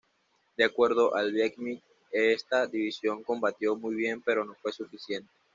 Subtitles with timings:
[0.57, 1.79] De acuerdo al Viet Minh,
[2.11, 5.29] esta división combatió muy bien pero no fue suficiente.